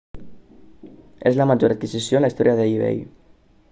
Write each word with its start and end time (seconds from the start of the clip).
és 1.31 1.39
la 1.41 1.49
major 1.51 1.77
adquisició 1.77 2.21
en 2.23 2.27
la 2.29 2.35
història 2.35 2.61
d'ebay 2.63 3.03